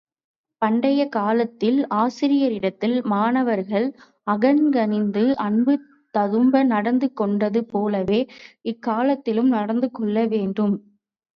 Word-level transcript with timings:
பண்டைக் 0.61 1.11
காலத்தில், 1.11 1.77
ஆசிரியரிடத்தில் 1.95 3.03
மாணவர்கள் 3.03 3.85
அகங்கனிந்து 4.27 5.23
அன்பு 5.45 5.75
ததும்ப 6.15 6.63
நடந்து 6.63 7.13
கொண்டது 7.13 7.65
போலவே, 7.65 8.21
இக்காலத்திலும் 8.65 9.49
நடந்துகொள்ள 9.49 10.25
வேண்டும். 10.27 10.75